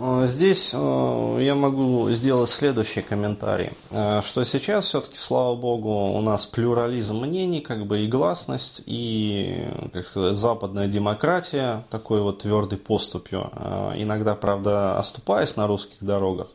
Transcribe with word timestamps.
э, 0.00 0.26
здесь 0.26 0.72
э, 0.74 1.38
я 1.40 1.54
могу 1.54 2.10
сделать 2.10 2.50
следующий 2.50 3.02
комментарий, 3.02 3.72
э, 3.90 4.22
что 4.24 4.44
сейчас 4.44 4.86
все-таки, 4.86 5.16
слава 5.16 5.54
богу, 5.54 6.12
у 6.12 6.20
нас 6.20 6.46
плюрализм 6.46 7.18
мнений, 7.20 7.60
как 7.60 7.86
бы 7.86 8.00
и 8.00 8.06
гласность, 8.08 8.82
и, 8.86 9.68
как 9.92 10.04
сказать, 10.04 10.36
западная 10.36 10.88
демократия, 10.88 11.84
такой 11.90 12.20
вот 12.22 12.40
твердой 12.40 12.78
поступью, 12.78 13.50
иногда, 13.96 14.34
правда, 14.34 14.98
оступаясь 14.98 15.56
на 15.56 15.66
русских 15.66 15.98
дорогах, 16.00 16.48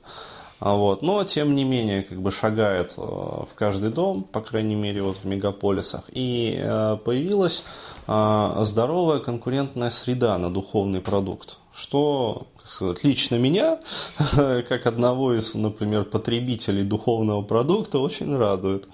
а 0.59 0.75
вот. 0.75 1.01
Но, 1.01 1.23
тем 1.23 1.53
не 1.53 1.63
менее, 1.63 2.03
как 2.03 2.21
бы 2.21 2.31
шагает 2.31 2.97
в 2.97 3.49
каждый 3.55 3.91
дом, 3.91 4.23
по 4.23 4.41
крайней 4.41 4.75
мере, 4.75 5.03
вот 5.03 5.17
в 5.17 5.25
мегаполисах. 5.25 6.05
И 6.07 6.55
появилась 7.03 7.63
здоровая 8.07 9.19
конкурентная 9.19 9.89
среда 9.89 10.37
на 10.37 10.49
духовный 10.49 11.01
продукт 11.01 11.57
что 11.75 12.47
сказать, 12.65 13.03
лично 13.03 13.35
меня, 13.35 13.79
как 14.35 14.85
одного 14.85 15.33
из, 15.33 15.53
например, 15.53 16.05
потребителей 16.05 16.83
духовного 16.83 17.41
продукта, 17.41 17.99
очень 17.99 18.35
радует. 18.35 18.87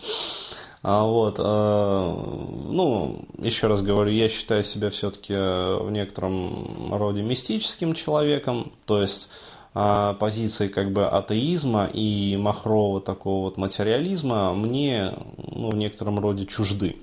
А 0.83 1.05
вот, 1.05 1.35
э, 1.37 1.43
ну, 1.43 3.19
еще 3.37 3.67
раз 3.67 3.83
говорю, 3.83 4.11
я 4.11 4.27
считаю 4.29 4.63
себя 4.63 4.89
все-таки 4.89 5.33
в 5.33 5.91
некотором 5.91 6.91
роде 6.91 7.21
мистическим 7.21 7.93
человеком, 7.93 8.71
то 8.85 8.99
есть 8.99 9.29
э, 9.75 10.15
позиции 10.19 10.67
как 10.69 10.91
бы 10.91 11.07
атеизма 11.07 11.85
и 11.85 12.35
махрового 12.35 12.99
такого 12.99 13.45
вот 13.45 13.57
материализма 13.57 14.55
мне 14.55 15.13
ну, 15.37 15.69
в 15.69 15.75
некотором 15.75 16.19
роде 16.19 16.47
чужды. 16.47 16.97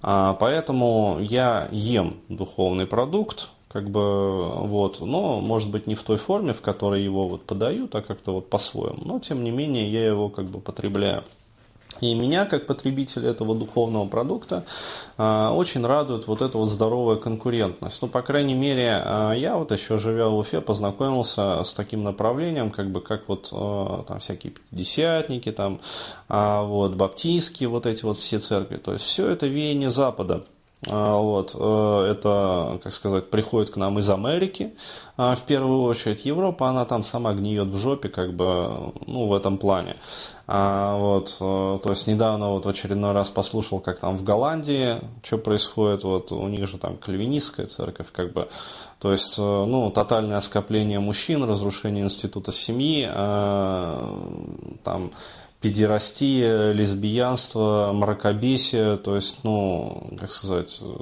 А, 0.00 0.34
поэтому 0.34 1.18
я 1.20 1.68
ем 1.72 2.18
духовный 2.28 2.86
продукт, 2.86 3.48
как 3.68 3.90
бы 3.90 4.66
вот, 4.66 5.00
но 5.00 5.40
может 5.40 5.70
быть 5.70 5.86
не 5.86 5.94
в 5.94 6.02
той 6.02 6.16
форме, 6.16 6.54
в 6.54 6.60
которой 6.60 7.02
его 7.02 7.28
вот 7.28 7.44
подают, 7.44 7.94
а 7.94 8.02
как-то 8.02 8.32
вот 8.32 8.48
по-своему. 8.48 9.02
Но 9.04 9.18
тем 9.18 9.44
не 9.44 9.50
менее 9.50 9.90
я 9.90 10.06
его 10.06 10.28
как 10.28 10.46
бы 10.46 10.60
потребляю. 10.60 11.24
И 12.00 12.14
меня, 12.14 12.46
как 12.46 12.66
потребителя 12.66 13.30
этого 13.30 13.56
духовного 13.56 14.06
продукта, 14.06 14.64
а, 15.16 15.52
очень 15.52 15.84
радует 15.84 16.26
вот 16.28 16.42
эта 16.42 16.56
вот 16.56 16.68
здоровая 16.68 17.16
конкурентность. 17.16 18.00
Ну, 18.02 18.08
по 18.08 18.22
крайней 18.22 18.54
мере, 18.54 19.02
а, 19.04 19.32
я 19.32 19.56
вот 19.56 19.72
еще 19.72 19.98
живя 19.98 20.28
в 20.28 20.36
Уфе, 20.36 20.60
познакомился 20.60 21.62
с 21.64 21.74
таким 21.74 22.04
направлением, 22.04 22.70
как 22.70 22.90
бы 22.90 23.00
как 23.00 23.28
вот 23.28 23.48
а, 23.52 24.04
там 24.06 24.20
всякие 24.20 24.52
пятидесятники, 24.52 25.50
там 25.50 25.80
вот 26.28 26.94
баптистские, 26.94 27.68
вот 27.68 27.86
эти 27.86 28.04
вот 28.04 28.18
все 28.18 28.38
церкви. 28.38 28.76
То 28.76 28.92
есть 28.92 29.04
все 29.04 29.28
это 29.28 29.46
веяние 29.46 29.90
Запада. 29.90 30.44
А, 30.86 31.18
вот, 31.18 31.56
э, 31.58 32.08
это, 32.12 32.78
как 32.84 32.92
сказать, 32.92 33.30
приходит 33.30 33.70
к 33.70 33.76
нам 33.76 33.98
из 33.98 34.08
Америки, 34.10 34.74
а, 35.16 35.34
в 35.34 35.42
первую 35.42 35.82
очередь. 35.82 36.24
Европа, 36.24 36.68
она 36.68 36.84
там 36.84 37.02
сама 37.02 37.34
гниет 37.34 37.66
в 37.66 37.76
жопе, 37.78 38.08
как 38.08 38.32
бы, 38.34 38.92
ну, 39.06 39.26
в 39.26 39.34
этом 39.34 39.58
плане. 39.58 39.96
А, 40.46 40.96
вот, 40.96 41.36
э, 41.40 41.78
то 41.82 41.90
есть, 41.90 42.06
недавно 42.06 42.50
вот 42.50 42.64
в 42.64 42.68
очередной 42.68 43.10
раз 43.12 43.28
послушал, 43.28 43.80
как 43.80 43.98
там 43.98 44.16
в 44.16 44.22
Голландии, 44.22 45.00
что 45.24 45.38
происходит, 45.38 46.04
вот, 46.04 46.30
у 46.30 46.46
них 46.46 46.68
же 46.68 46.78
там 46.78 46.96
кальвинистская 46.96 47.66
церковь, 47.66 48.12
как 48.12 48.32
бы, 48.32 48.48
то 49.00 49.10
есть, 49.10 49.36
э, 49.36 49.42
ну, 49.42 49.90
тотальное 49.90 50.36
оскопление 50.36 51.00
мужчин, 51.00 51.42
разрушение 51.42 52.04
института 52.04 52.52
семьи, 52.52 53.04
там, 54.84 55.10
педерастия, 55.60 56.72
лесбиянство, 56.72 57.90
мракобесие, 57.92 58.96
то 58.96 59.16
есть, 59.16 59.40
ну, 59.42 60.10
как 60.18 60.30
сказать, 60.30 60.78
э, 60.80 60.94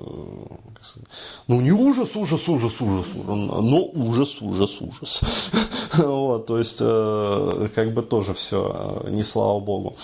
как 0.75 0.85
сказать 0.85 1.09
ну 1.47 1.61
не 1.61 1.73
ужас, 1.73 2.17
ужас, 2.17 2.49
ужас, 2.49 2.81
ужас, 2.81 3.07
но 3.15 3.85
ужас, 3.93 4.41
ужас, 4.41 4.81
ужас. 4.81 5.51
Вот, 5.97 6.47
то 6.47 6.59
есть, 6.59 6.79
э, 6.81 7.69
как 7.75 7.95
бы 7.95 8.03
тоже 8.03 8.35
все, 8.35 9.03
не 9.09 9.23
слава 9.23 9.61
богу. 9.61 9.97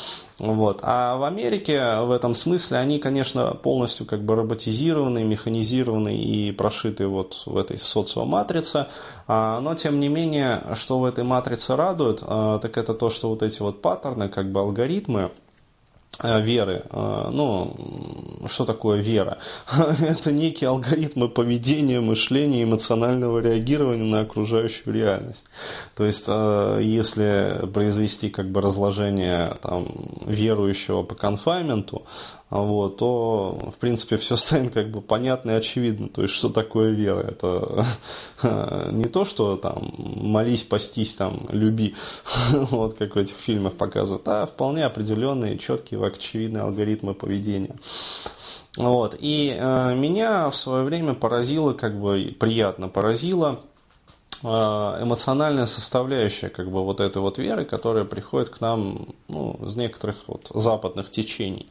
Вот. 0.43 0.81
А 0.83 1.17
в 1.19 1.23
Америке 1.23 2.01
в 2.01 2.11
этом 2.11 2.35
смысле 2.35 2.79
они, 2.79 2.99
конечно, 2.99 3.55
полностью 3.55 4.07
как 4.07 4.25
бы 4.25 4.35
роботизированы, 4.35 5.23
механизированы 5.23 6.17
и 6.17 6.51
прошиты 6.51 7.07
вот 7.07 7.45
в 7.47 7.57
этой 7.57 7.79
социоматрице. 7.79 8.89
А, 9.29 9.61
но, 9.61 9.77
тем 9.77 10.01
не 10.01 10.09
менее, 10.09 10.65
что 10.75 10.99
в 10.99 11.05
этой 11.05 11.23
матрице 11.23 11.77
радует, 11.77 12.25
а, 12.27 12.59
так 12.59 12.77
это 12.77 12.93
то, 12.93 13.09
что 13.09 13.29
вот 13.29 13.45
эти 13.45 13.63
вот 13.63 13.83
паттерны, 13.83 14.29
как 14.29 14.51
бы 14.51 14.59
алгоритмы, 14.59 15.31
веры. 16.23 16.85
Э, 16.91 17.29
ну, 17.33 17.75
что 18.47 18.65
такое 18.65 19.01
вера? 19.01 19.39
Это 20.01 20.33
некие 20.33 20.69
алгоритмы 20.69 21.29
поведения, 21.29 22.01
мышления, 22.01 22.63
эмоционального 22.63 23.39
реагирования 23.41 24.05
на 24.05 24.21
окружающую 24.21 24.95
реальность. 24.95 25.45
То 25.97 26.05
есть, 26.05 26.25
э, 26.29 26.81
если 26.83 27.67
произвести 27.73 28.31
как 28.31 28.51
бы 28.51 28.61
разложение 28.61 29.57
там, 29.63 29.89
верующего 30.27 31.03
по 31.03 31.15
конфайменту, 31.15 32.05
вот, 32.61 32.99
то, 32.99 33.59
в 33.75 33.79
принципе, 33.79 34.19
все 34.19 34.37
станет 34.37 34.75
как 34.75 34.91
бы 34.91 35.01
понятно 35.01 35.53
и 35.53 35.55
очевидно. 35.55 36.09
То 36.09 36.21
есть, 36.21 36.35
что 36.35 36.51
такое 36.51 36.91
вера? 36.91 37.21
Это 37.21 37.87
не 38.93 39.07
то, 39.07 39.25
что 39.25 39.57
там 39.57 39.95
молись, 39.97 40.63
постись, 40.63 41.15
там, 41.15 41.47
люби, 41.51 41.95
вот 42.51 42.95
как 42.95 43.17
в 43.17 43.19
этих 43.19 43.37
фильмах 43.37 43.73
показывают, 43.75 44.29
а 44.29 44.45
вполне 44.45 44.85
определенные, 44.85 45.57
четкие, 45.57 46.05
очевидные 46.05 46.65
алгоритмы 46.65 47.15
поведения. 47.15 47.77
Вот. 48.77 49.17
И 49.19 49.57
э, 49.59 49.95
меня 49.95 50.51
в 50.51 50.55
свое 50.55 50.85
время 50.85 51.15
поразило, 51.15 51.73
как 51.73 51.99
бы 51.99 52.37
приятно 52.39 52.89
поразило, 52.89 53.61
а, 53.61 53.72
эмоциональная 54.43 55.67
составляющая 55.67 56.49
как 56.49 56.71
бы 56.71 56.85
вот 56.85 57.01
этой 57.01 57.23
вот 57.23 57.39
веры, 57.39 57.65
которая 57.65 58.05
приходит 58.05 58.51
к 58.51 58.61
нам 58.61 59.09
ну, 59.29 59.59
из 59.65 59.77
некоторых 59.77 60.17
вот 60.27 60.51
западных 60.55 61.11
течений. 61.11 61.69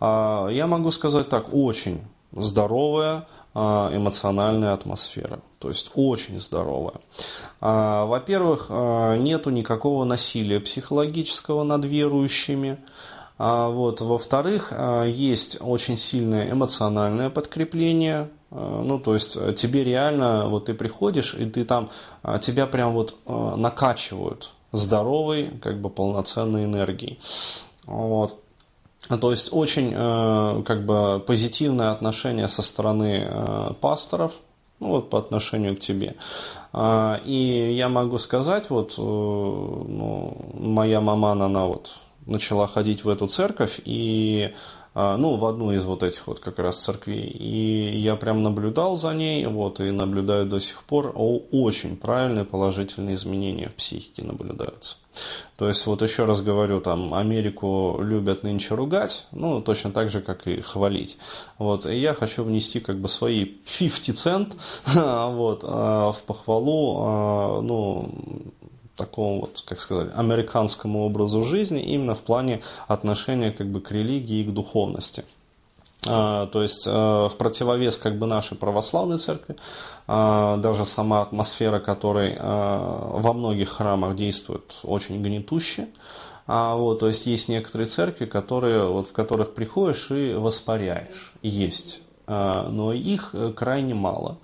А, 0.00 0.48
я 0.48 0.66
могу 0.66 0.90
сказать 0.90 1.28
так, 1.28 1.52
очень 1.52 2.02
здоровая 2.32 3.26
а, 3.54 3.90
эмоциональная 3.94 4.72
атмосфера. 4.72 5.40
То 5.58 5.68
есть 5.68 5.90
очень 5.94 6.38
здоровая. 6.38 7.00
Во-первых, 7.60 8.68
нету 8.68 9.48
никакого 9.48 10.04
насилия 10.04 10.60
психологического 10.60 11.62
над 11.62 11.86
верующими. 11.86 12.76
Вот. 13.38 14.02
Во-вторых, 14.02 14.74
есть 15.06 15.56
очень 15.62 15.96
сильное 15.96 16.50
эмоциональное 16.52 17.30
подкрепление 17.30 18.28
Э, 18.43 18.43
ну, 18.54 19.00
то 19.00 19.14
есть 19.14 19.36
э, 19.36 19.52
тебе 19.52 19.82
реально, 19.82 20.46
вот 20.48 20.66
ты 20.66 20.74
приходишь, 20.74 21.34
и 21.34 21.44
ты 21.44 21.64
там, 21.64 21.90
э, 22.22 22.38
тебя 22.40 22.66
прям 22.66 22.92
вот 22.92 23.16
накачивают 23.26 24.52
здоровой, 24.72 25.50
как 25.60 25.80
бы 25.80 25.90
полноценной 25.90 26.64
энергией. 26.64 27.18
Вот. 27.84 28.40
То 29.08 29.30
есть 29.32 29.50
очень 29.52 29.92
как 30.64 30.86
бы 30.86 31.22
позитивное 31.26 31.92
отношение 31.92 32.48
со 32.48 32.62
стороны 32.62 33.74
пасторов, 33.80 34.32
ну, 34.80 34.88
вот 34.88 35.10
по 35.10 35.18
отношению 35.18 35.76
к 35.76 35.80
тебе. 35.80 36.16
И 37.24 37.74
я 37.76 37.88
могу 37.90 38.16
сказать, 38.18 38.70
вот 38.70 38.94
ну, 38.96 40.36
моя 40.54 41.02
мама, 41.02 41.32
она 41.32 41.66
вот 41.66 41.98
начала 42.24 42.66
ходить 42.66 43.04
в 43.04 43.08
эту 43.10 43.26
церковь, 43.26 43.78
и 43.84 44.54
ну, 44.94 45.36
в 45.36 45.46
одну 45.46 45.72
из 45.72 45.84
вот 45.84 46.02
этих 46.02 46.26
вот 46.26 46.40
как 46.40 46.58
раз 46.58 46.82
церквей. 46.82 47.26
И 47.26 47.98
я 47.98 48.16
прям 48.16 48.42
наблюдал 48.42 48.96
за 48.96 49.12
ней, 49.12 49.44
вот, 49.46 49.80
и 49.80 49.90
наблюдаю 49.90 50.46
до 50.46 50.60
сих 50.60 50.82
пор, 50.84 51.12
очень 51.14 51.96
правильные 51.96 52.44
положительные 52.44 53.14
изменения 53.14 53.68
в 53.68 53.74
психике 53.74 54.22
наблюдаются. 54.22 54.96
То 55.56 55.68
есть, 55.68 55.86
вот 55.86 56.02
еще 56.02 56.24
раз 56.24 56.40
говорю, 56.40 56.80
там, 56.80 57.14
Америку 57.14 57.98
любят 58.00 58.42
нынче 58.42 58.74
ругать, 58.74 59.26
ну, 59.30 59.60
точно 59.60 59.92
так 59.92 60.10
же, 60.10 60.20
как 60.20 60.46
и 60.46 60.60
хвалить. 60.60 61.16
Вот, 61.58 61.86
и 61.86 61.96
я 61.96 62.14
хочу 62.14 62.42
внести, 62.42 62.80
как 62.80 62.98
бы, 62.98 63.08
свои 63.08 63.44
50 63.44 64.16
цент, 64.16 64.56
вот, 64.86 65.60
а, 65.62 66.12
в 66.12 66.22
похвалу, 66.22 66.98
а, 67.00 67.60
ну, 67.60 68.10
такому 68.96 69.42
вот, 69.42 69.62
как 69.66 69.80
сказать, 69.80 70.10
американскому 70.14 71.04
образу 71.04 71.42
жизни 71.42 71.82
именно 71.82 72.14
в 72.14 72.22
плане 72.22 72.62
отношения 72.86 73.50
как 73.50 73.68
бы 73.68 73.80
к 73.80 73.90
религии 73.90 74.40
и 74.40 74.44
к 74.44 74.52
духовности. 74.52 75.24
А, 76.06 76.46
то 76.46 76.62
есть 76.62 76.86
а, 76.86 77.28
в 77.28 77.36
противовес 77.36 77.98
как 77.98 78.18
бы 78.18 78.26
нашей 78.26 78.56
православной 78.56 79.18
церкви, 79.18 79.56
а, 80.06 80.58
даже 80.58 80.84
сама 80.84 81.22
атмосфера 81.22 81.80
которой 81.80 82.36
во 82.38 83.32
многих 83.32 83.70
храмах 83.70 84.14
действует 84.16 84.74
очень 84.82 85.22
гнетуще, 85.22 85.88
а 86.46 86.76
вот, 86.76 87.00
то 87.00 87.06
есть 87.06 87.26
есть 87.26 87.48
некоторые 87.48 87.86
церкви, 87.86 88.26
которые, 88.26 88.86
вот, 88.86 89.08
в 89.08 89.12
которых 89.12 89.54
приходишь 89.54 90.10
и 90.10 90.34
воспаряешь, 90.34 91.32
есть, 91.42 92.00
но 92.26 92.92
их 92.92 93.30
э, 93.34 93.52
крайне 93.52 93.94
мало. 93.94 94.38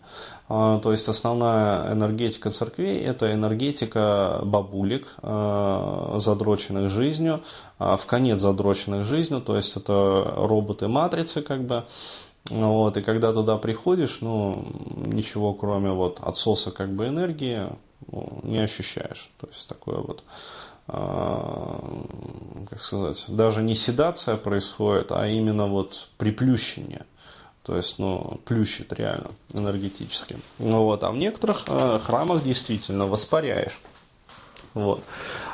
А, 0.53 0.81
то 0.81 0.91
есть 0.91 1.07
основная 1.09 1.93
энергетика 1.93 2.51
церквей– 2.51 2.99
это 3.05 3.33
энергетика 3.33 4.41
бабулек, 4.43 5.07
а, 5.23 6.17
задроченных 6.19 6.91
жизнью, 6.91 7.45
а, 7.79 7.97
в 7.97 8.05
конец 8.07 8.41
задроченных 8.41 9.05
жизнью, 9.05 9.43
то 9.43 9.55
есть 9.55 9.77
это 9.77 10.35
роботы-матрицы 10.37 11.43
как 11.43 11.63
бы. 11.63 11.85
Вот, 12.51 12.97
и 12.97 13.03
когда 13.03 13.33
туда 13.33 13.59
приходишь, 13.59 14.19
ну, 14.23 14.67
ничего 15.07 15.55
кроме 15.55 15.93
вот 15.93 16.19
отсоса 16.21 16.73
как 16.73 16.91
бы 16.91 17.07
энергии 17.07 17.69
ну, 18.11 18.41
не 18.43 18.59
ощущаешь. 18.59 19.31
То 19.39 19.47
есть 19.47 19.69
такое 19.69 19.99
вот, 19.99 20.25
как 20.87 22.83
сказать, 22.83 23.25
даже 23.29 23.63
не 23.63 23.77
седация 23.77 24.37
происходит, 24.37 25.13
а 25.13 25.29
именно 25.29 25.69
вот 25.69 26.09
приплющение. 26.17 27.05
То 27.63 27.77
есть, 27.77 27.99
ну, 27.99 28.41
плющит 28.45 28.93
реально 28.93 29.31
энергетически. 29.53 30.39
Ну 30.59 30.85
вот, 30.85 31.05
а 31.05 31.11
в 31.11 31.17
некоторых 31.17 31.65
э, 31.67 31.99
храмах 32.03 32.43
действительно 32.43 33.07
воспаряешь. 33.07 33.79
Вот. 34.75 35.03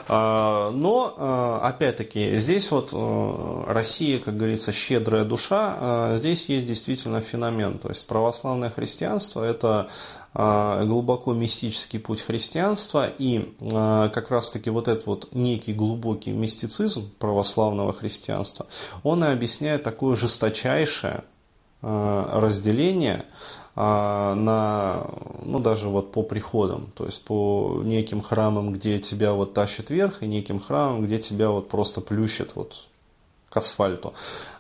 А, 0.09 0.71
но, 0.71 1.15
э, 1.17 1.67
опять-таки, 1.67 2.37
здесь 2.37 2.71
вот 2.71 2.91
э, 2.93 3.65
Россия, 3.67 4.19
как 4.19 4.37
говорится, 4.37 4.73
щедрая 4.73 5.25
душа, 5.25 6.13
э, 6.13 6.17
здесь 6.19 6.49
есть 6.49 6.67
действительно 6.67 7.21
феномен. 7.21 7.79
То 7.79 7.89
есть 7.89 8.07
православное 8.07 8.71
христианство– 8.71 9.43
это 9.45 9.89
глубоко 10.35 11.33
мистический 11.33 11.99
путь 11.99 12.21
христианства, 12.21 13.09
и 13.09 13.55
как 13.59 14.31
раз-таки 14.31 14.69
вот 14.69 14.87
этот 14.87 15.07
вот 15.07 15.29
некий 15.33 15.73
глубокий 15.73 16.31
мистицизм 16.31 17.11
православного 17.19 17.95
христианства, 17.95 18.67
он 19.03 19.25
и 19.25 19.29
объясняет 19.29 19.83
такое 19.83 20.15
жесточайшее 20.15 21.25
разделение 21.87 23.27
а, 23.79 24.35
на, 24.35 25.07
ну, 25.45 25.59
даже 25.59 25.89
вот 25.89 26.11
по 26.11 26.23
приходам, 26.23 26.91
то 26.95 27.05
есть 27.05 27.23
по 27.25 27.83
неким 27.85 28.23
храмам, 28.23 28.73
где 28.73 28.99
тебя 28.99 29.35
вот 29.35 29.53
тащит 29.53 29.91
вверх, 29.91 30.23
и 30.23 30.27
неким 30.27 30.61
храмам, 30.61 31.05
где 31.05 31.19
тебя 31.19 31.51
вот 31.51 31.69
просто 31.69 32.01
плющит 32.01 32.57
вот 32.57 32.87
к 33.51 33.57
асфальту. 33.59 34.15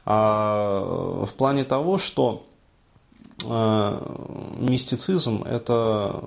А 0.04 1.24
в 1.24 1.32
плане 1.32 1.64
того, 1.64 1.96
что 1.96 2.44
э, 3.42 4.54
мистицизм 4.58 5.44
это, 5.44 6.22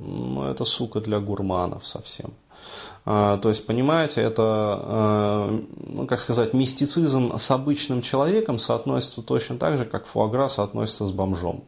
ну, 0.00 0.50
это 0.50 0.64
сука 0.64 1.00
для 1.00 1.20
гурманов 1.20 1.86
совсем. 1.86 2.32
А, 3.04 3.38
то 3.38 3.50
есть, 3.50 3.66
понимаете, 3.66 4.20
это, 4.20 4.80
э, 4.82 5.60
ну, 5.86 6.06
как 6.06 6.18
сказать, 6.18 6.54
мистицизм 6.54 7.36
с 7.38 7.50
обычным 7.50 8.02
человеком 8.02 8.58
соотносится 8.58 9.22
точно 9.22 9.58
так 9.58 9.78
же, 9.78 9.84
как 9.84 10.06
фуагра 10.06 10.48
соотносится 10.48 11.06
с 11.06 11.12
бомжом. 11.12 11.64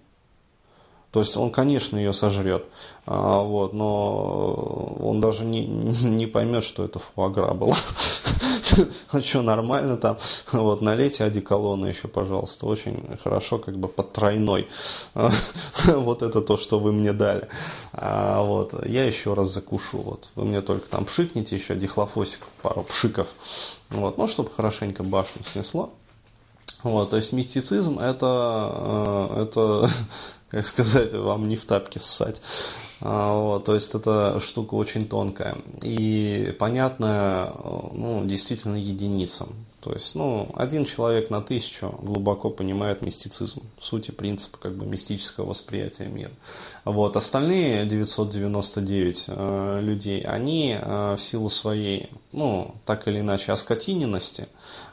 То 1.13 1.21
есть 1.21 1.37
он, 1.37 1.51
конечно, 1.51 1.97
ее 1.97 2.13
сожрет, 2.13 2.67
а, 3.07 3.43
вот, 3.43 3.73
но 3.73 4.97
он 5.01 5.21
даже 5.21 5.45
не, 5.45 5.67
не 5.67 6.27
поймет, 6.27 6.65
что 6.65 6.85
это 6.85 6.99
фуагра 6.99 7.55
было. 7.55 7.77
А 9.11 9.21
что, 9.21 9.43
нормально 9.43 9.97
там? 9.97 10.19
Вот, 10.53 10.83
налейте 10.83 11.25
одеколона 11.25 11.87
еще, 11.87 12.09
пожалуйста. 12.09 12.67
Очень 12.67 13.19
хорошо, 13.23 13.59
как 13.59 13.77
бы 13.77 13.89
под 13.89 14.13
тройной. 14.13 14.69
Вот 15.87 16.23
это 16.23 16.41
то, 16.41 16.57
что 16.57 16.79
вы 16.79 16.93
мне 16.93 17.13
дали. 17.13 17.49
А, 17.93 18.43
вот, 18.43 18.87
я 18.87 19.05
еще 19.05 19.35
раз 19.35 19.53
закушу. 19.53 19.99
Вот, 19.99 20.31
вы 20.35 20.45
мне 20.45 20.61
только 20.61 20.89
там 20.89 21.05
пшикните 21.05 21.57
еще 21.57 21.75
дихлофосик, 21.75 22.41
пару 22.63 22.83
пшиков. 22.83 23.29
Вот, 23.91 24.19
ну, 24.19 24.27
чтобы 24.29 24.51
хорошенько 24.51 25.03
башню 25.03 25.45
снесло. 25.45 25.93
Вот, 26.83 27.11
то 27.11 27.17
есть 27.17 27.33
мистицизм 27.33 27.99
это, 27.99 29.29
э, 29.31 29.43
это 29.43 29.91
как 30.51 30.67
сказать, 30.67 31.13
вам 31.13 31.49
не 31.49 31.57
в 31.57 31.65
тапке 31.65 31.99
ссать. 31.99 32.41
А, 33.01 33.35
вот, 33.35 33.65
то 33.65 33.75
есть 33.75 33.95
эта 33.95 34.41
штука 34.41 34.75
очень 34.75 35.09
тонкая 35.09 35.59
и 35.83 36.55
понятная, 36.59 37.53
ну, 37.93 38.25
действительно 38.25 38.77
единицам. 38.77 39.51
То 39.81 39.93
есть, 39.93 40.17
ну, 40.17 40.51
один 40.57 40.85
человек 40.85 41.31
на 41.31 41.41
тысячу 41.41 41.95
глубоко 42.03 42.51
понимает 42.51 43.01
мистицизм, 43.01 43.63
сути 43.81 44.11
принципа 44.11 44.59
как 44.59 44.75
бы 44.75 44.85
мистического 44.85 45.47
восприятия 45.47 46.07
мира. 46.07 46.33
Вот, 46.85 47.17
остальные 47.17 47.87
999 47.87 49.25
э, 49.29 49.81
людей, 49.81 50.21
они 50.23 50.77
э, 50.79 51.15
в 51.15 51.21
силу 51.21 51.49
своей, 51.49 52.11
ну, 52.33 52.75
так 52.87 53.07
или 53.07 53.21
иначе, 53.21 53.53
оскотиненности, 53.53 54.49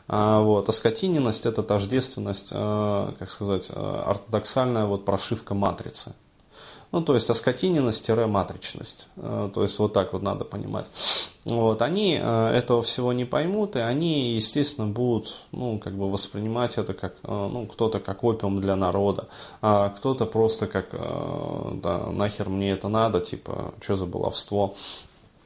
вот. 0.08 0.70
А 0.70 0.72
скотиненность– 0.72 1.46
это 1.48 1.64
тождественность, 1.64 2.50
э, 2.52 3.12
как 3.18 3.30
сказать, 3.30 3.70
э, 3.70 4.04
ортодоксальная 4.06 4.86
вот 4.86 5.06
прошивка 5.06 5.54
матрицы. 5.54 6.14
Ну, 6.92 7.02
то 7.02 7.14
есть 7.16 7.30
оскотиненность-матричность. 7.30 9.08
То 9.18 9.62
есть 9.62 9.80
вот 9.80 9.92
так 9.92 10.14
вот 10.14 10.22
надо 10.22 10.46
понимать. 10.46 10.86
Вот, 11.44 11.82
они 11.82 12.14
этого 12.14 12.82
всего 12.84 13.12
не 13.12 13.26
поймут, 13.26 13.76
и 13.76 13.80
они, 13.80 14.36
естественно, 14.36 14.88
будут, 14.88 15.42
ну, 15.52 15.78
как 15.78 15.94
бы 15.94 16.10
воспринимать 16.10 16.78
это 16.78 16.94
как, 16.94 17.16
ну, 17.24 17.66
кто-то 17.66 18.00
как 18.00 18.24
опиум 18.24 18.62
для 18.62 18.78
народа, 18.78 19.28
а 19.62 19.90
кто-то 19.90 20.26
просто 20.26 20.68
как, 20.68 20.92
да, 21.82 22.12
нахер 22.12 22.48
мне 22.48 22.72
это 22.72 22.88
надо, 22.88 23.20
типа, 23.20 23.74
что 23.82 23.98
за 23.98 24.06
баловство, 24.06 24.76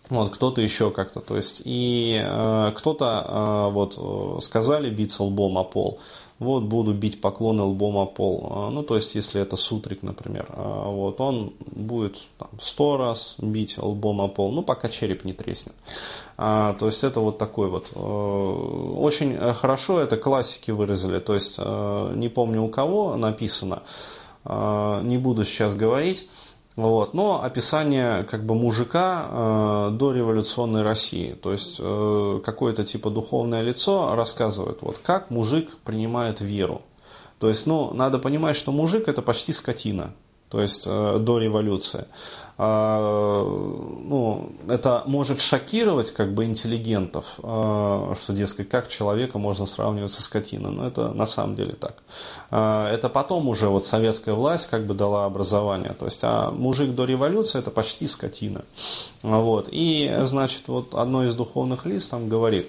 вот, 0.10 0.32
кто-то 0.32 0.62
еще 0.62 0.92
как-то, 0.92 1.20
то 1.20 1.36
есть, 1.36 1.62
и 1.66 2.20
э, 2.24 2.72
кто-то, 2.76 3.68
э, 3.70 3.74
вот, 3.74 3.96
э, 3.98 4.42
сказали 4.42 4.90
биться 4.90 5.24
лбом 5.24 5.58
о 5.58 5.64
пол, 5.64 6.00
вот, 6.40 6.64
буду 6.64 6.94
бить 6.94 7.22
поклоны 7.22 7.64
лбом 7.64 7.98
о 7.98 8.06
пол, 8.06 8.48
э, 8.50 8.70
ну, 8.72 8.82
то 8.82 8.96
есть, 8.96 9.14
если 9.14 9.40
это 9.40 9.56
сутрик, 9.56 10.02
например, 10.02 10.48
э, 10.50 10.84
вот, 10.86 11.22
он 11.22 11.54
будет 11.60 12.18
там, 12.38 12.50
сто 12.60 12.98
раз 12.98 13.36
бить 13.38 13.78
лбом 13.78 14.22
о 14.22 14.30
пол, 14.30 14.52
ну, 14.52 14.64
пока 14.64 14.90
череп 14.90 15.26
не 15.26 15.34
треснет. 15.34 15.76
А, 16.38 16.74
то 16.74 16.88
есть, 16.88 17.04
это 17.04 17.20
вот 17.20 17.38
такой 17.38 17.70
вот, 17.70 17.92
э, 17.94 18.00
очень 18.00 19.38
хорошо 19.54 20.00
это 20.00 20.18
классики 20.18 20.72
выразили, 20.72 21.20
то 21.20 21.36
есть, 21.36 21.56
э, 21.60 22.14
не 22.16 22.30
помню 22.30 22.64
у 22.64 22.70
кого 22.70 23.16
написано, 23.16 23.84
э, 24.46 25.02
не 25.04 25.20
буду 25.20 25.46
сейчас 25.46 25.76
говорить, 25.76 26.28
вот. 26.76 27.14
Но 27.14 27.44
описание 27.44 28.24
как 28.24 28.46
бы 28.46 28.56
мужика 28.56 29.28
э, 29.30 29.90
до 29.94 30.12
революционной 30.14 30.82
России, 30.82 31.34
то 31.34 31.52
есть 31.52 31.78
э, 31.80 32.42
какое-то 32.44 32.86
типа 32.86 33.10
духовное 33.10 33.62
лицо 33.62 34.16
рассказывает, 34.16 34.82
вот 34.82 35.00
как 35.00 35.30
мужик 35.30 35.78
принимает 35.84 36.42
веру. 36.42 36.82
То 37.40 37.48
есть, 37.48 37.66
ну, 37.68 37.94
надо 37.94 38.20
понимать, 38.20 38.56
что 38.56 38.72
мужик 38.72 39.08
это 39.08 39.22
почти 39.22 39.54
скотина 39.54 40.14
то 40.50 40.62
есть 40.62 40.86
э, 40.88 41.18
до 41.20 41.38
революции. 41.38 42.06
А, 42.62 43.42
ну, 43.42 44.52
это 44.68 45.04
может 45.06 45.40
шокировать 45.40 46.12
как 46.12 46.34
бы 46.34 46.44
интеллигентов, 46.44 47.26
а, 47.42 48.14
что, 48.22 48.34
дескать, 48.34 48.68
как 48.68 48.90
человека 48.90 49.38
можно 49.38 49.66
сравнивать 49.66 50.12
со 50.12 50.22
скотиной. 50.22 50.72
Но 50.72 50.86
это 50.86 51.14
на 51.14 51.26
самом 51.26 51.56
деле 51.56 51.72
так. 51.72 51.96
А, 52.52 52.92
это 52.92 53.08
потом 53.08 53.48
уже 53.48 53.70
вот 53.70 53.86
советская 53.86 54.36
власть 54.36 54.68
как 54.68 54.86
бы 54.86 54.94
дала 54.94 55.24
образование. 55.24 55.94
То 55.94 56.04
есть, 56.04 56.20
а 56.24 56.52
мужик 56.52 56.94
до 56.96 57.06
революции 57.06 57.60
это 57.60 57.72
почти 57.72 58.08
скотина. 58.08 58.66
Вот. 59.22 59.70
И, 59.72 60.14
значит, 60.24 60.64
вот 60.68 60.96
одно 60.96 61.24
из 61.24 61.36
духовных 61.36 61.86
лиц 61.86 62.08
там 62.08 62.28
говорит, 62.28 62.68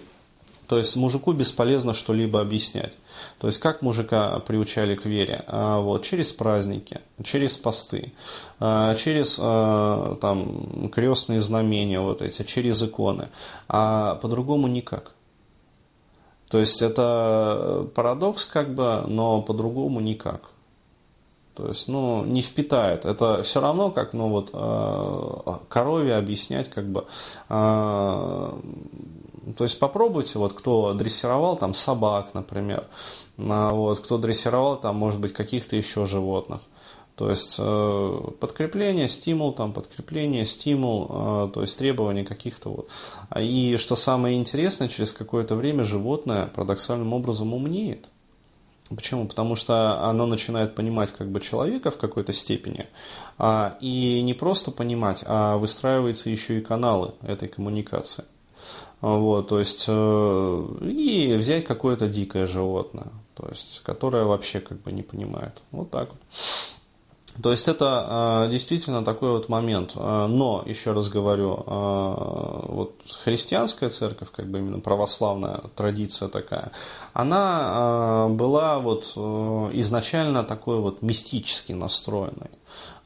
то 0.71 0.79
есть 0.79 0.95
мужику 0.95 1.33
бесполезно 1.33 1.95
что-либо 1.95 2.41
объяснять. 2.41 2.93
То 3.41 3.49
есть 3.49 3.59
как 3.59 3.83
мужика 3.83 4.39
приучали 4.39 4.95
к 4.95 5.05
вере? 5.05 5.43
А, 5.49 5.81
вот, 5.81 6.05
через 6.05 6.33
праздники, 6.33 7.01
через 7.25 7.57
посты, 7.57 8.13
а, 8.61 8.95
через 8.95 9.37
а, 9.43 10.15
там, 10.21 10.89
крестные 10.91 11.41
знамения 11.41 11.99
вот 11.99 12.23
эти, 12.23 12.45
через 12.45 12.81
иконы. 12.85 13.31
А 13.67 14.15
по-другому 14.23 14.69
никак. 14.69 15.11
То 16.49 16.61
есть 16.61 16.83
это 16.83 17.89
парадокс 17.97 18.47
как 18.47 18.73
бы, 18.73 19.03
но 19.09 19.43
по-другому 19.43 19.99
никак. 19.99 20.51
То 21.57 21.67
есть, 21.67 21.89
ну, 21.89 22.25
не 22.25 22.43
впитает. 22.43 23.05
Это 23.05 23.43
все 23.43 23.61
равно, 23.61 23.91
как, 23.91 24.13
ну, 24.13 24.29
вот, 24.29 24.53
корове 25.69 26.15
объяснять, 26.15 26.71
как 26.71 26.87
бы, 26.87 27.07
то 29.57 29.65
есть 29.65 29.79
попробуйте, 29.79 30.39
вот 30.39 30.53
кто 30.53 30.93
дрессировал 30.95 31.57
там 31.57 31.75
собак, 31.75 32.35
например, 32.35 32.87
а, 33.39 33.71
вот, 33.71 34.01
кто 34.01 34.19
дрессировал 34.19 34.77
там, 34.77 34.97
может 34.97 35.21
быть, 35.21 35.33
каких-то 35.33 35.77
еще 35.77 36.07
животных. 36.07 36.61
То 37.21 37.29
есть 37.29 37.57
э, 37.59 38.21
подкрепление, 38.41 39.07
стимул, 39.07 39.53
там, 39.53 39.75
подкрепление, 39.75 40.47
стимул, 40.47 41.07
э, 41.11 41.51
то 41.53 41.61
есть 41.61 41.77
требования 41.77 42.25
каких-то 42.25 42.71
вот. 42.71 42.89
И 43.39 43.77
что 43.77 43.95
самое 43.95 44.39
интересное, 44.39 44.89
через 44.89 45.13
какое-то 45.13 45.55
время 45.55 45.85
животное 45.85 46.47
парадоксальным 46.47 47.13
образом 47.13 47.53
умнеет. 47.53 48.09
Почему? 48.89 49.29
Потому 49.29 49.55
что 49.55 50.03
оно 50.03 50.27
начинает 50.27 50.75
понимать 50.75 51.13
как 51.13 51.29
бы 51.31 51.41
человека 51.41 51.91
в 51.91 51.99
какой-то 51.99 52.33
степени. 52.33 52.87
А, 53.37 53.77
и 53.81 54.23
не 54.23 54.33
просто 54.33 54.71
понимать, 54.71 55.23
а 55.27 55.59
выстраиваются 55.59 56.31
еще 56.31 56.59
и 56.59 56.63
каналы 56.63 57.13
этой 57.21 57.49
коммуникации. 57.49 58.25
Вот, 59.01 59.49
то 59.49 59.59
есть, 59.59 59.87
э, 59.89 60.67
и 60.83 61.35
взять 61.35 61.65
какое-то 61.65 62.07
дикое 62.07 62.47
животное, 62.47 63.09
то 63.35 63.49
есть, 63.49 63.81
которое 63.83 64.25
вообще 64.25 64.61
как 64.61 64.83
бы 64.83 64.93
не 64.93 65.03
понимает. 65.03 65.63
Вот 65.71 65.91
так 65.91 66.11
вот. 66.11 66.21
То 67.43 67.53
есть 67.53 67.67
это 67.69 68.45
э, 68.47 68.51
действительно 68.51 69.03
такой 69.03 69.31
вот 69.31 69.49
момент. 69.49 69.93
Э, 69.97 70.27
но, 70.27 70.63
еще 70.67 70.93
раз 70.93 71.09
говорю, 71.09 71.65
вот 71.67 72.95
христианская 73.25 73.89
церковь, 73.89 74.29
как 74.31 74.47
бы 74.47 74.59
именно 74.59 74.81
православная 74.81 75.63
традиция 75.75 76.29
такая, 76.29 76.71
она 77.15 78.29
была 78.29 78.81
вот 78.81 79.17
изначально 79.73 80.45
такой 80.45 80.79
вот 80.81 81.01
мистически 81.01 81.73
настроенной. 81.73 82.51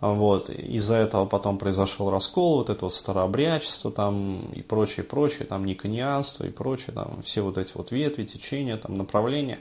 Вот. 0.00 0.50
Из-за 0.50 0.97
этого 0.97 1.25
потом 1.25 1.56
произошел 1.59 2.11
раскол, 2.11 2.59
вот 2.59 2.71
это 2.71 2.85
вот 2.85 2.94
старообрядчество 2.94 3.90
там 3.90 4.50
и 4.52 4.61
прочее, 4.61 5.04
прочее, 5.04 5.47
там 5.47 5.64
никонианство 5.64 6.44
и 6.44 6.50
прочее, 6.50 6.92
там 6.94 7.23
все 7.23 7.40
вот 7.40 7.56
эти 7.56 7.73
вот 7.75 7.90
ветви, 7.90 8.25
течения, 8.25 8.76
там 8.76 8.99
направления. 8.99 9.61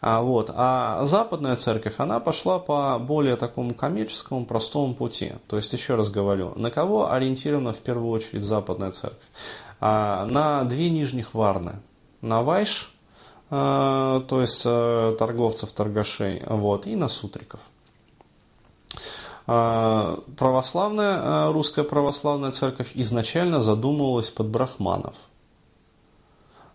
А, 0.00 0.22
вот. 0.22 0.50
а 0.52 1.04
западная 1.04 1.56
церковь, 1.56 1.94
она 1.98 2.18
пошла 2.18 2.58
по 2.58 2.98
более 2.98 3.36
такому 3.36 3.74
коммерческому, 3.74 4.46
простому 4.46 4.94
пути. 4.94 5.34
То 5.46 5.56
есть, 5.56 5.72
еще 5.72 5.94
раз 5.94 6.10
говорю, 6.10 6.52
на 6.56 6.70
кого 6.70 7.12
ориентирована 7.12 7.72
в 7.72 7.78
первую 7.78 8.10
очередь 8.10 8.42
западная 8.42 8.90
церковь? 8.90 9.22
А, 9.80 10.26
на 10.26 10.64
две 10.64 10.90
нижних 10.90 11.34
варны. 11.34 11.80
На 12.20 12.42
Вайш, 12.42 12.90
а, 13.50 14.20
то 14.28 14.40
есть 14.40 14.62
а, 14.66 15.14
торговцев, 15.16 15.70
торгашей, 15.72 16.42
вот, 16.46 16.86
и 16.86 16.96
на 16.96 17.08
сутриков. 17.08 17.60
А, 19.46 20.20
православная, 20.36 21.18
а, 21.20 21.52
русская 21.52 21.84
православная 21.84 22.50
церковь 22.50 22.92
изначально 22.94 23.60
задумывалась 23.60 24.30
под 24.30 24.48
брахманов. 24.48 25.14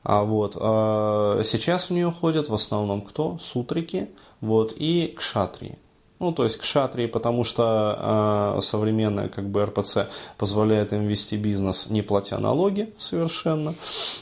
А 0.04 0.24
вот 0.24 0.54
сейчас 0.54 1.90
в 1.90 1.94
нее 1.94 2.10
ходят 2.10 2.48
в 2.48 2.54
основном 2.54 3.02
кто? 3.02 3.38
Сутрики 3.42 4.10
вот, 4.40 4.74
и 4.76 5.14
кшатрии. 5.18 5.78
Ну, 6.20 6.34
то 6.34 6.44
есть 6.44 6.58
к 6.58 6.66
шатрии, 6.66 7.06
потому 7.06 7.46
что 7.46 8.58
э, 8.58 8.62
современная 8.62 9.30
как 9.30 9.48
бы 9.48 9.66
РПЦ 9.66 10.10
позволяет 10.38 10.92
им 10.92 11.08
вести 11.08 11.38
бизнес, 11.38 11.90
не 11.90 12.02
платя 12.02 12.38
налоги 12.40 12.94
совершенно. 12.98 13.74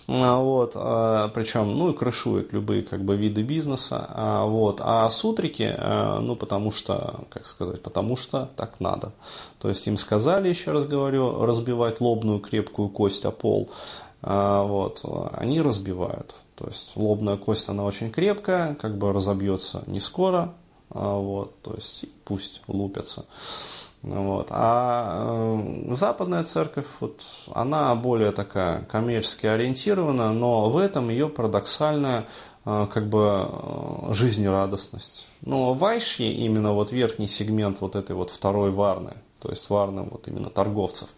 А, 0.08 0.40
вот, 0.40 0.74
а, 0.76 1.30
причем, 1.30 1.76
ну, 1.76 1.90
и 1.90 1.98
крышует 1.98 2.54
любые 2.54 2.84
как 2.84 3.04
бы 3.04 3.16
виды 3.16 3.42
бизнеса. 3.42 4.06
А, 4.10 4.46
вот, 4.46 4.80
а 4.84 5.10
сутрики, 5.10 5.74
а, 5.76 6.20
ну, 6.20 6.36
потому 6.36 6.72
что, 6.72 7.22
как 7.30 7.48
сказать, 7.48 7.82
потому 7.82 8.16
что 8.16 8.50
так 8.56 8.80
надо. 8.80 9.12
То 9.58 9.68
есть 9.68 9.88
им 9.88 9.98
сказали, 9.98 10.50
еще 10.50 10.74
раз 10.74 10.86
говорю, 10.86 11.46
разбивать 11.46 12.00
лобную 12.00 12.40
крепкую 12.40 12.90
кость 12.90 13.26
о 13.26 13.32
пол. 13.32 13.72
А, 14.22 14.62
вот, 14.64 15.02
они 15.34 15.62
разбивают. 15.62 16.36
То 16.54 16.66
есть 16.68 16.92
лобная 16.96 17.38
кость, 17.38 17.70
она 17.70 17.84
очень 17.84 18.12
крепкая, 18.12 18.76
как 18.76 19.00
бы 19.00 19.12
разобьется 19.14 19.84
не 19.88 20.00
скоро, 20.00 20.54
вот, 20.90 21.62
то 21.62 21.74
есть 21.74 22.06
пусть 22.24 22.62
лупятся. 22.68 23.26
Вот. 24.04 24.48
А 24.52 25.58
э, 25.90 25.96
западная 25.96 26.44
церковь, 26.44 26.86
вот, 27.00 27.22
она 27.54 27.94
более 27.96 28.32
такая 28.32 28.84
коммерчески 28.84 29.48
ориентирована, 29.48 30.32
но 30.34 30.70
в 30.70 30.78
этом 30.78 31.10
ее 31.10 31.30
парадоксальная 31.30 32.28
э, 32.66 32.88
как 32.94 33.10
бы 33.10 33.50
э, 33.50 34.14
жизнерадостность. 34.14 35.28
Но 35.42 35.74
вайши, 35.74 36.24
именно 36.24 36.74
вот 36.74 36.92
верхний 36.92 37.28
сегмент 37.28 37.82
вот 37.82 37.96
этой 37.96 38.16
вот 38.16 38.30
второй 38.30 38.72
варны, 38.72 39.18
то 39.40 39.50
есть 39.50 39.70
варны 39.70 40.04
вот 40.04 40.28
именно 40.28 40.50
торговцев, 40.50 41.10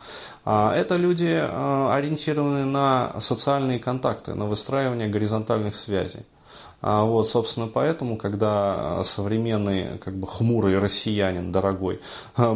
а 0.45 0.73
это 0.73 0.95
люди 0.95 1.25
ориентированы 1.25 2.65
на 2.65 3.19
социальные 3.19 3.79
контакты, 3.79 4.33
на 4.33 4.45
выстраивание 4.45 5.09
горизонтальных 5.09 5.75
связей. 5.75 6.25
А 6.81 7.03
вот, 7.03 7.27
собственно, 7.27 7.67
поэтому, 7.67 8.15
когда 8.15 9.01
современный, 9.03 9.97
как 9.97 10.15
бы 10.15 10.27
хмурый 10.27 10.79
россиянин, 10.79 11.51
дорогой, 11.51 11.99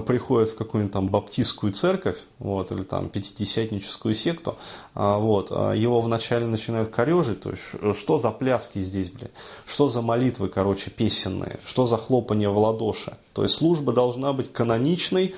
приходит 0.05 0.49
в 0.49 0.55
какую-нибудь 0.55 0.93
там 0.93 1.07
баптистскую 1.09 1.73
церковь, 1.73 2.17
вот, 2.39 2.71
или 2.71 2.83
там 2.83 3.09
пятидесятническую 3.09 4.15
секту, 4.15 4.55
а, 4.95 5.17
вот, 5.17 5.49
а 5.51 5.73
его 5.73 5.99
вначале 5.99 6.45
начинают 6.45 6.89
корежить, 6.89 7.41
то 7.41 7.49
есть, 7.49 7.63
что 7.97 8.17
за 8.17 8.31
пляски 8.31 8.79
здесь, 8.79 9.09
блядь, 9.09 9.31
что 9.65 9.87
за 9.87 10.01
молитвы, 10.01 10.47
короче, 10.47 10.89
песенные, 10.89 11.59
что 11.65 11.85
за 11.85 11.97
хлопание 11.97 12.49
в 12.49 12.57
ладоши. 12.57 13.17
То 13.33 13.43
есть, 13.43 13.55
служба 13.55 13.91
должна 13.93 14.31
быть 14.31 14.53
каноничной, 14.53 15.35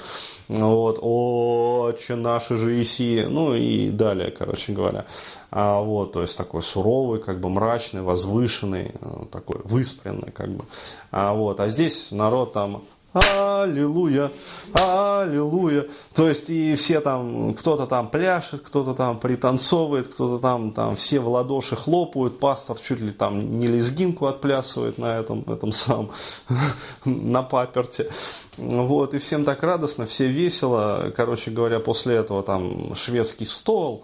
вот, 0.47 0.99
отче 1.01 2.15
наши 2.15 2.57
же 2.57 2.81
Иси, 2.81 3.25
ну 3.27 3.55
и 3.55 3.89
далее, 3.89 4.29
короче 4.29 4.73
говоря. 4.73 5.05
А, 5.49 5.81
вот, 5.81 6.11
то 6.11 6.21
есть 6.21 6.37
такой 6.37 6.61
суровый, 6.61 7.21
как 7.21 7.39
бы 7.39 7.49
мрачный, 7.49 8.01
возвышенный, 8.01 8.75
э, 8.84 9.25
такой 9.32 9.62
выспренный, 9.63 10.32
как 10.32 10.50
бы. 10.50 10.65
А, 11.12 11.34
вот, 11.34 11.60
а 11.60 11.70
здесь 11.70 12.12
народ 12.12 12.53
там 12.53 12.84
Аллилуйя, 13.15 14.29
аллилуйя. 14.74 15.86
То 16.13 16.27
есть 16.27 16.50
и 16.50 16.75
все 16.75 17.00
там, 17.00 17.53
кто-то 17.53 17.88
там 17.88 18.10
пляшет, 18.10 18.60
кто-то 18.62 18.94
там 18.94 19.22
пританцовывает, 19.22 20.10
кто-то 20.10 20.41
там, 20.41 20.74
там 20.74 20.98
все 20.98 21.22
в 21.22 21.29
ладоши 21.29 21.77
хлопают, 21.77 22.39
пастор 22.39 22.77
чуть 22.77 23.00
ли 23.00 23.13
там 23.13 23.58
не 23.58 23.67
лезгинку 23.67 24.25
отплясывает 24.25 24.98
на 24.98 25.17
этом, 25.17 25.46
этом 25.48 25.72
самом, 25.72 26.12
на 27.05 27.41
паперте. 27.41 28.12
Вот, 28.58 29.13
и 29.13 29.20
всем 29.20 29.46
так 29.46 29.63
радостно, 29.63 30.05
все 30.05 30.27
весело. 30.27 31.13
Короче 31.15 31.51
говоря, 31.51 31.79
после 31.79 32.15
этого 32.15 32.44
там 32.44 32.96
шведский 32.96 33.46
стол, 33.46 34.03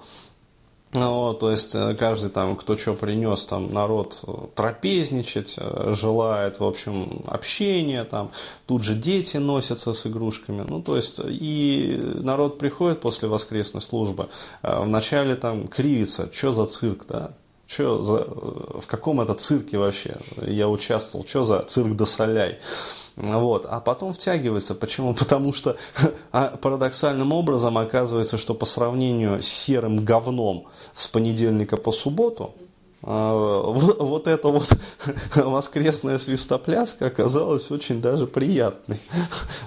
вот, 0.93 1.39
то 1.39 1.51
есть 1.51 1.74
э, 1.74 1.95
каждый 1.95 2.29
там, 2.29 2.57
кто 2.57 2.75
что 2.75 2.93
принес, 2.93 3.45
там 3.45 3.74
народ 3.74 4.19
э, 4.27 4.31
трапезничать 4.55 5.55
э, 5.57 5.93
желает, 5.93 6.60
в 6.60 6.65
общем, 6.65 7.24
общения, 7.27 8.03
там 8.03 8.31
тут 8.65 8.83
же 8.83 8.93
дети 8.95 9.38
носятся 9.38 9.93
с 9.93 10.05
игрушками. 10.05 10.65
Ну, 10.67 10.81
то 10.81 10.98
есть 10.98 11.21
и 11.24 11.98
народ 12.15 12.60
приходит 12.60 13.00
после 13.00 13.29
воскресной 13.29 13.81
службы, 13.81 14.29
вначале 14.62 15.36
там 15.36 15.67
кривится, 15.67 16.29
что 16.33 16.51
за 16.51 16.65
цирк, 16.65 17.05
да, 17.07 17.31
что 17.72 18.01
за, 18.01 18.16
в 18.82 18.86
каком 18.86 19.22
это 19.22 19.34
цирке 19.34 19.78
вообще 19.78 20.18
я 20.42 20.68
участвовал, 20.68 21.25
что 21.25 21.44
за 21.44 21.60
цирк 21.62 21.96
до 21.96 22.06
соляй. 22.06 22.60
Вот. 23.16 23.66
А 23.70 23.80
потом 23.80 24.13
втягивается. 24.13 24.75
Почему? 24.75 25.13
Потому 25.20 25.54
что 25.54 25.78
а, 26.32 26.58
парадоксальным 26.58 27.32
образом 27.32 27.78
оказывается, 27.78 28.38
что 28.38 28.54
по 28.54 28.66
сравнению 28.66 29.42
с 29.42 29.48
серым 29.48 30.04
говном 30.04 30.68
с 30.94 31.08
понедельника 31.08 31.78
по 31.78 31.92
субботу, 31.92 32.54
а, 33.04 33.34
вот 33.34 34.28
эта 34.28 34.48
вот 34.50 34.70
воскресная 35.36 36.20
свистопляска 36.20 37.08
оказалась 37.08 37.72
очень 37.72 38.01
даже 38.01 38.28
приятной. 38.28 39.00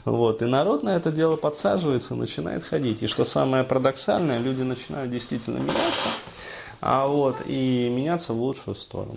Вот. 0.04 0.42
И 0.42 0.44
народ 0.44 0.82
на 0.82 0.96
это 0.96 1.10
дело 1.10 1.36
подсаживается, 1.36 2.14
начинает 2.14 2.64
ходить. 2.64 3.02
И 3.02 3.06
что 3.06 3.24
самое 3.24 3.64
парадоксальное, 3.64 4.38
люди 4.38 4.60
начинают 4.60 5.10
действительно 5.10 5.58
меняться, 5.58 6.08
а 6.86 7.06
вот, 7.06 7.40
и 7.46 7.88
меняться 7.88 8.34
в 8.34 8.42
лучшую 8.42 8.74
сторону. 8.74 9.16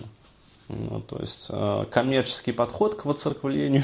Ну, 0.70 1.02
то 1.02 1.18
есть 1.20 1.48
э, 1.50 1.86
коммерческий 1.92 2.54
подход 2.54 2.96
к 2.96 3.04
воцерквлению 3.04 3.84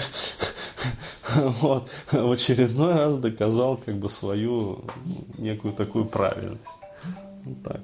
вот, 1.35 1.89
в 2.09 2.31
очередной 2.31 2.93
раз 2.93 3.17
доказал 3.17 3.75
как 3.75 3.95
бы 3.95 4.07
свою 4.07 4.85
некую 5.37 5.73
такую 5.73 6.05
правильность. 6.05 6.63
Вот 7.43 7.63
так. 7.63 7.81